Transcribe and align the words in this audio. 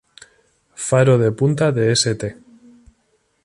Faro 0.87 1.19
de 1.19 1.31
Punta 1.41 1.71
de 1.71 1.91
St. 1.91 2.35